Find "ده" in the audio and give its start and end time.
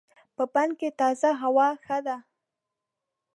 2.05-2.17